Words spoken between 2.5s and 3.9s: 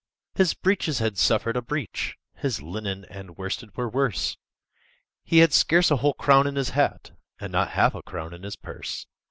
linen and worsted were